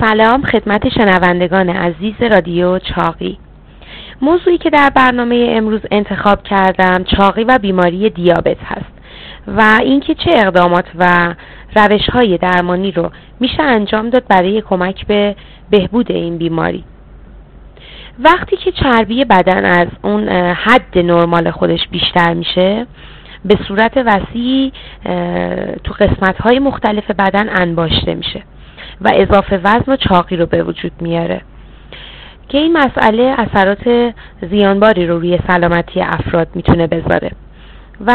[0.00, 3.38] سلام خدمت شنوندگان عزیز رادیو چاقی.
[4.22, 8.92] موضوعی که در برنامه امروز انتخاب کردم چاقی و بیماری دیابت هست
[9.46, 11.34] و اینکه چه اقدامات و
[11.76, 13.10] روش های درمانی رو
[13.40, 15.36] میشه انجام داد برای کمک به
[15.70, 16.84] بهبود این بیماری.
[18.18, 22.86] وقتی که چربی بدن از اون حد نرمال خودش بیشتر میشه
[23.44, 24.72] به صورت وسیعی
[25.84, 28.42] تو قسمت های مختلف بدن انباشته میشه.
[29.00, 31.40] و اضافه وزن و چاقی رو به وجود میاره.
[32.48, 34.14] که این مسئله اثرات
[34.50, 37.30] زیانباری رو روی سلامتی افراد می‌تونه بذاره.
[38.06, 38.12] و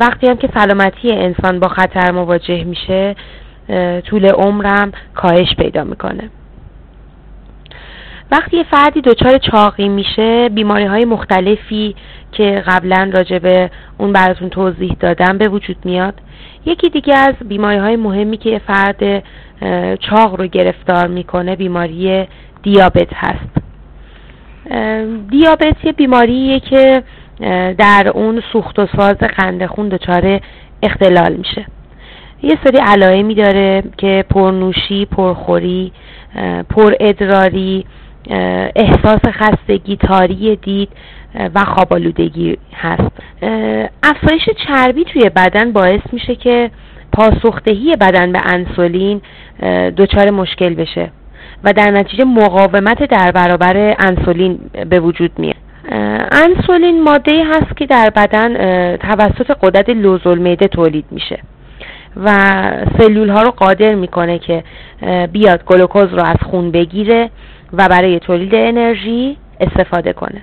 [0.00, 3.16] وقتی هم که سلامتی انسان با خطر مواجه میشه
[4.06, 6.30] طول عمرم کاهش پیدا می‌کنه.
[8.30, 11.94] وقتی یه فردی دچار چاقی میشه بیماری های مختلفی
[12.32, 16.14] که قبلا راجع به اون براتون توضیح دادم به وجود میاد.
[16.66, 19.24] یکی دیگه از بیماری های مهمی که یه فرد
[20.00, 22.28] چاق رو گرفتار می‌کنه بیماری
[22.62, 23.50] دیابت هست.
[25.30, 27.02] دیابت یه بیماریه که
[27.78, 30.40] در اون سوخت و ساز قند خون دچار
[30.82, 31.66] اختلال میشه.
[32.42, 35.92] یه سری علائمی داره که پرنوشی، پرخوری،
[36.70, 37.84] پر ادراری،
[38.76, 40.88] احساس خستگی، تاری دید
[41.54, 43.10] و خوابالودگی هست.
[44.02, 46.70] افزایش چربی توی بدن باعث میشه که
[47.18, 49.20] پاسخدهی بدن به انسولین
[49.96, 51.10] دچار مشکل بشه.
[51.64, 54.58] و در نتیجه مقاومت در برابر انسولین
[54.90, 55.56] به وجود میاد.
[56.32, 58.56] انسولین ماده هست که در بدن
[58.96, 61.38] توسط قدرت لوزالمعده تولید میشه.
[62.24, 62.30] و
[62.98, 64.64] سلول ها رو قادر می‌کنه که
[65.32, 67.30] بیاد گلوکوز رو از خون بگیره
[67.72, 70.42] و برای تولید انرژی استفاده کنه.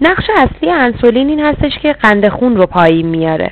[0.00, 3.50] نقش اصلی انسولین این هستش که قند خون رو پایین میاره.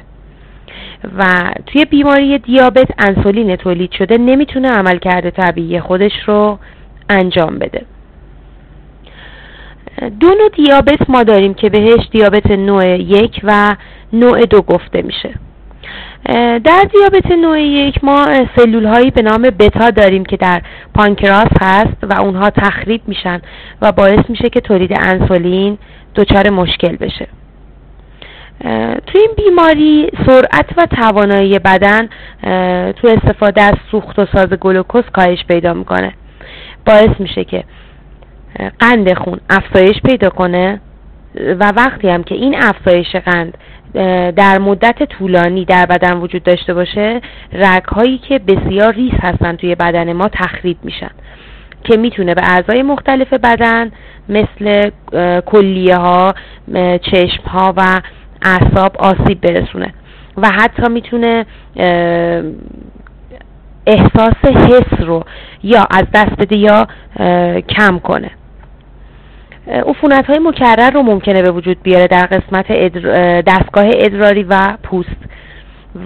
[1.18, 6.58] و توی بیماری دیابت انسولین تولید شده نمی‌تونه عملکرد طبیعی خودش رو
[7.08, 7.84] انجام بده.
[10.20, 13.77] دو نوع دیابت ما داریم که بهش دیابت نوع یک و
[14.12, 15.34] نوع دو گفته میشه.
[16.64, 20.62] در دیابت نوع یک ما سلول هایی به نام بتا داریم که در
[20.94, 23.40] پانکراس هست و اونها تخریب میشن
[23.83, 25.78] و باعث میشه که تولید انسولین
[26.14, 27.28] دچار مشکل بشه.
[29.07, 32.08] تو این بیماری سرعت و توانایی بدن
[32.92, 36.13] تو استفاده از سوخت و ساز گلوکوز کاهش پیدا می‌کنه.
[36.86, 37.64] باعث میشه که
[38.79, 40.80] قند خون افزایش پیدا کنه
[41.35, 43.58] و وقتی هم که این افزایش قند
[44.36, 47.20] در مدت طولانی در بدن وجود داشته باشه
[47.52, 51.11] رگ هایی که بسیار ریز هستن توی بدن ما تخریب میشن
[51.85, 53.91] که می‌تونه به اعضای مختلف بدن
[54.29, 54.91] مثل
[55.47, 56.35] کلیه ها
[57.02, 58.01] چشم ها و
[58.42, 59.94] اعصاب آسیب برسونه
[60.36, 61.46] و حتی می‌تونه
[63.86, 65.24] احساس حس رو
[65.62, 66.86] یا از دست بده یا
[67.68, 68.30] کم کنه.
[69.86, 72.72] عفونت های مکرر رو ممکنه به وجود بیاره در قسمت
[73.42, 75.16] دستگاه ادراری و پوست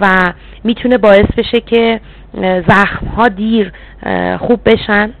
[0.01, 0.33] و
[0.63, 2.01] می‌تونه باعث بشه که
[2.67, 3.71] زخم ها دیر
[4.39, 5.11] خوب بشن.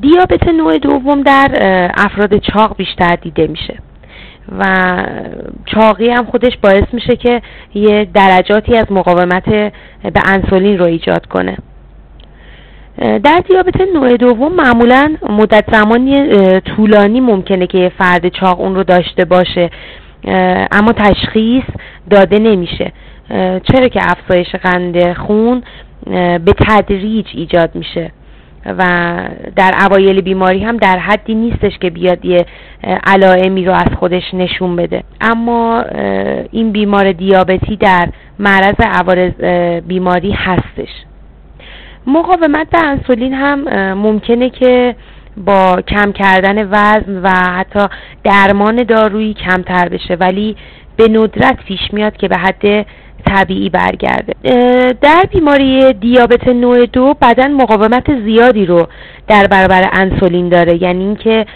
[0.00, 1.48] دیابت نوع دوم در
[1.96, 3.78] افراد چاق بیشتر دیده میشه.
[4.58, 4.64] و
[5.66, 7.42] چاقی هم خودش باعث میشه که
[7.74, 9.44] یه درجاتی از مقاومت
[10.02, 11.56] به انسولین رو ایجاد کنه.
[12.98, 16.30] در دیابت نوع دوم معمولا مدت زمانی
[16.60, 19.70] طولانی ممکنه که فرد چاق اون رو داشته باشه
[20.72, 21.64] اما تشخیص
[22.10, 22.92] داده نمیشه.
[23.62, 25.62] چرا که افزایش قند خون
[26.44, 28.10] به تدریج ایجاد میشه.
[28.78, 29.18] و
[29.56, 32.46] در اوایل بیماری هم در حدی نیستش که بیاد یه
[33.06, 35.02] علائمی رو از خودش نشون بده.
[35.20, 35.84] اما
[36.52, 39.32] این بیمار دیابتی در معرض عوارض
[39.80, 40.88] بیماری هستش.
[42.06, 44.96] مقاومت به انسولین هم ممکنه که
[45.36, 47.86] با کم کردن وزن و حتی
[48.24, 50.56] درمان دارویی کمتر بشه ولی
[50.96, 52.86] به ندرت پیش میاد که به حد
[53.26, 54.34] طبیعی برگرده.
[55.00, 58.86] در بیماری دیابت نوع دو بدن مقاومت زیادی رو
[59.28, 60.82] در برابر انسولین داره.
[60.82, 61.46] یعنی اینکه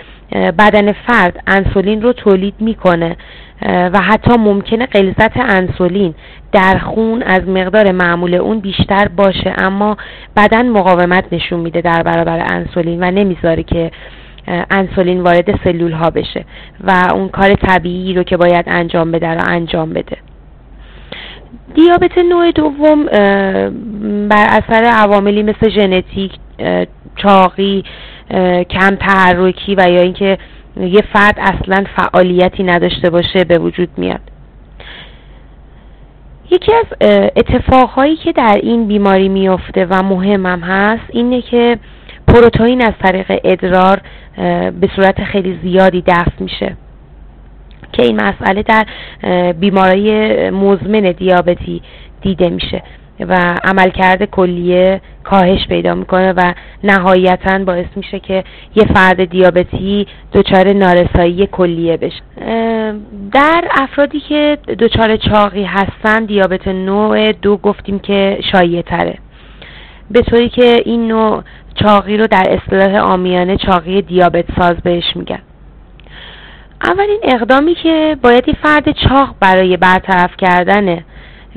[0.59, 3.17] بدن فرد انسولین رو تولید می‌کنه
[3.63, 6.15] و حتی ممکنه غلظت انسولین
[6.53, 9.55] در خون از مقدار معمول اون بیشتر باشه.
[9.59, 9.97] اما
[10.37, 13.91] بدن مقاومت نشون میده در برابر انسولین و نمی‌ذاره که
[14.71, 16.45] انسولین وارد سلول ها بشه
[16.85, 20.17] و اون کار طبیعی رو که باید انجام بده رو انجام بده.
[21.75, 23.05] دیابت نوع دوم
[24.29, 26.33] بر اثر عواملی مثل ژنتیک
[27.17, 27.85] چاقی
[28.71, 30.39] کم تحرکی و یا اینکه
[30.81, 34.21] یه فرد اصلا فعالیتی نداشته باشه به وجود میاد.
[36.51, 36.87] یکی از
[37.37, 41.79] اتفاقهایی که در این بیماری میفته و مهمم هست اینه که
[42.29, 44.01] پروتئین از طریق ادرار
[44.81, 46.77] به صورت خیلی زیادی دفع میشه.
[47.93, 48.87] که این مسئله در
[49.53, 51.83] بیماری مزمن دیابتی
[52.23, 52.83] دیده میشه
[53.29, 56.55] و عملکرد کلیه کاهش پیدا می‌کنه و
[56.85, 58.45] نهایتا باعث میشه که
[58.77, 62.21] یه فرد دیابتی دچار نارسایی کلیه بشه.
[63.33, 69.19] در افرادی که دچار چاقی هستن دیابت نوع دو گفتیم که شایع تره
[70.11, 71.43] به طوری که این نوع
[71.75, 75.39] چاقی رو در اصطلاح آمیانه چاقی دیابت ساز بهش میگن.
[76.83, 81.05] اولین اقدامی که باید فرد چاق برای برطرف کردن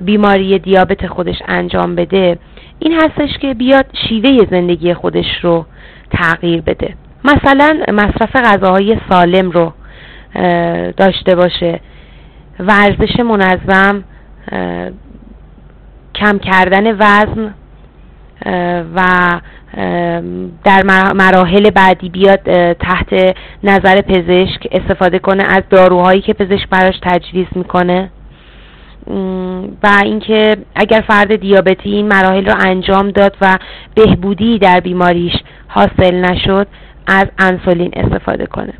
[0.03, 2.37] بیماری دیابت خودش انجام بده
[2.79, 5.65] این هستش که بیاد شیوه زندگی خودش رو
[6.11, 6.95] تغییر بده.
[7.23, 9.73] مثلا مصرف غذاهای سالم رو
[10.97, 11.79] داشته باشه.
[12.59, 14.03] ورزش منظم
[16.15, 17.53] کم کردن وزن
[18.95, 19.01] و
[20.63, 27.47] در مراحل بعدی بیاد تحت نظر پزشک استفاده کنه از داروهایی که پزشک براش تجویز
[27.55, 28.09] می‌کنه.
[29.83, 33.57] و اینکه اگر فرد دیابتی این مراحل رو انجام داد و
[33.95, 35.33] بهبودی در بیماریش
[35.67, 36.67] حاصل نشد
[37.07, 38.73] از انسولین استفاده کنه.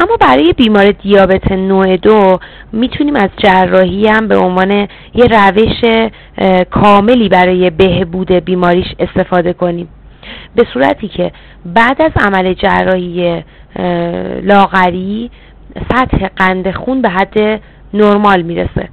[0.00, 2.38] اما برای بیمار دیابت نوع دو
[2.72, 4.70] می‌تونیم از جراحی هم به عنوان
[5.14, 6.10] یه روش
[6.70, 9.88] کاملی برای بهبود بیماریش استفاده کنیم.
[10.56, 11.32] به صورتی که
[11.64, 13.42] بعد از عمل جراحی
[14.42, 15.30] لاغری
[15.92, 17.60] سطح قند خون به حد
[17.94, 18.88] نرمال می‌رسه.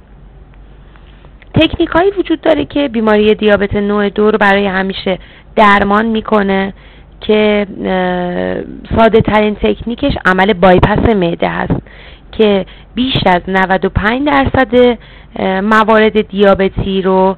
[1.54, 5.18] تکنیک هایی وجود داره که بیماری دیابت نوع دو رو برای همیشه
[5.56, 6.72] درمان می‌کنه.
[7.20, 7.66] که
[8.98, 11.82] ساده ترین تکنیکش عمل بایپس معده هست
[12.32, 14.98] که بیش از 95 درصد
[15.62, 17.36] موارد دیابتی رو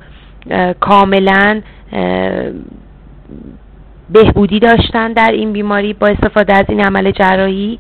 [0.81, 1.61] کاملا
[4.11, 7.79] بهبودی داشتن در این بیماری با استفاده از این عمل جراحی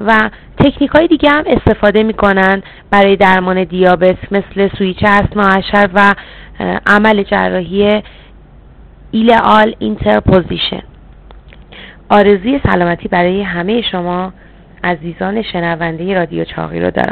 [0.00, 5.60] و تکنیک های دیگه هم استفاده می‌کنن برای درمان دیابت مثل سویچ اسنا
[5.94, 6.14] و
[6.86, 8.02] عمل جراحی
[9.10, 10.82] ileal interposition.
[12.12, 14.32] آرزوی سلامتی برای همه شما
[14.84, 17.10] عزیزان شنونده رادیو چاقی رو دارم.